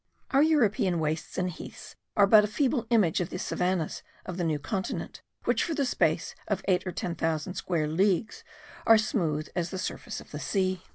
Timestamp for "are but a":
2.17-2.47